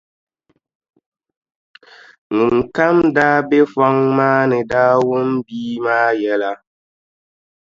[2.35, 6.51] Ŋun kam daa be fɔŋ maa ni daa wum bia maa yɛla.